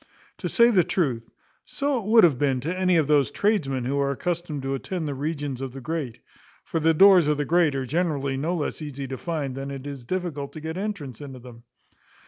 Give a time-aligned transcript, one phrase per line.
[0.39, 1.29] To say the truth,
[1.63, 5.07] so it would have been to any of those tradesmen who are accustomed to attend
[5.07, 6.21] the regions of the great;
[6.63, 9.85] for the doors of the great are generally no less easy to find than it
[9.85, 11.65] is difficult to get entrance into them.